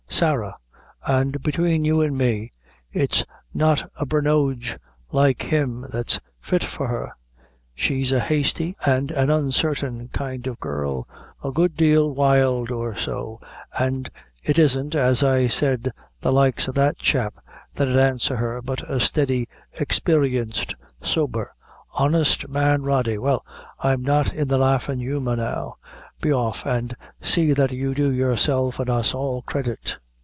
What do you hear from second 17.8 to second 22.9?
'id answer her, but a steady, experienced, sober" "Honest man,